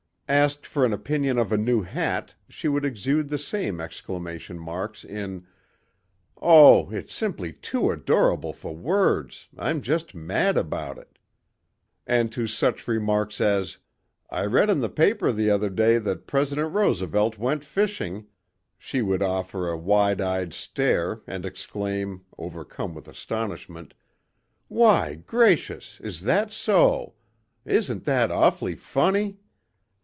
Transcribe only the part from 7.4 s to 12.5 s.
too adorable for words! I'm just mad about it!" And to